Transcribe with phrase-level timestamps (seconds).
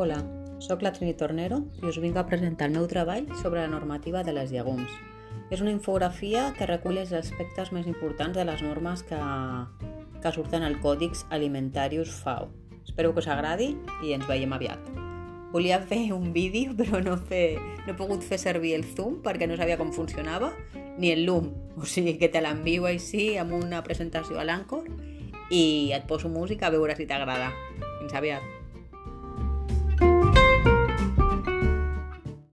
[0.00, 0.22] Hola,
[0.60, 4.20] sóc la Trini Tornero i us vinc a presentar el meu treball sobre la normativa
[4.22, 4.92] de les llegums.
[5.50, 9.18] És una infografia que recull els aspectes més importants de les normes que,
[10.22, 12.46] que surten al Còdix Alimentarius FAO.
[12.86, 13.72] Espero que us agradi
[14.06, 14.86] i ens veiem aviat.
[15.50, 19.50] Volia fer un vídeo, però no, fer, no he pogut fer servir el Zoom perquè
[19.50, 20.52] no sabia com funcionava,
[20.94, 21.50] ni el Loom.
[21.74, 24.86] O sigui que te l'envio així amb una presentació a l'Anchor
[25.50, 27.50] i et poso música a veure si t'agrada.
[27.98, 28.57] Fins aviat!